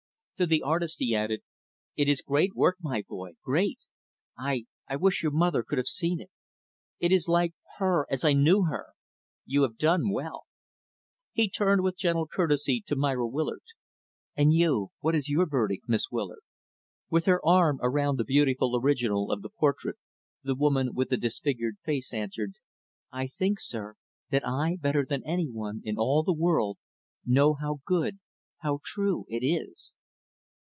[0.37, 1.43] To the artist, he added,
[1.95, 3.81] "It is great work, my boy, great!
[4.35, 6.31] I I wish your mother could have seen it.
[6.99, 8.93] It is like her as I knew her.
[9.45, 10.47] You have done well."
[11.31, 13.61] He turned, with gentle courtesy, to Myra Willard;
[14.35, 14.89] "And you?
[14.99, 16.41] What is your verdict, Miss Willard?"
[17.11, 19.97] With her arm around the beautiful original of the portrait,
[20.41, 22.55] the woman with the disfigured face answered,
[23.11, 23.93] "I think, sir,
[24.31, 26.79] that I, better than any one in all the world,
[27.23, 28.17] know how good,
[28.61, 29.93] how true, it is."